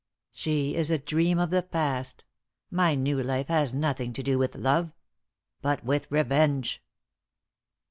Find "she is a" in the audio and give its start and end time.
0.31-0.97